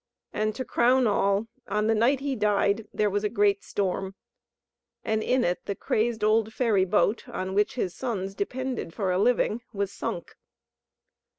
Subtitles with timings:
[0.33, 4.15] And to crown all, on the night he died, there was a great storm,
[5.03, 9.19] and in it the crazy old ferry boat, on which his sons depended for a
[9.19, 10.35] living, was sunk.